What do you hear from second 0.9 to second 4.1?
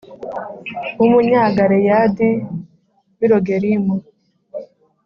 w Umunyagaleyadi w i Rogelimu